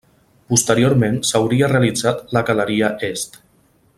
Posteriorment 0.53 1.19
s'hauria 1.31 1.69
realitzat 1.73 2.25
la 2.39 2.45
galeria 2.51 2.93
Est. 3.13 3.41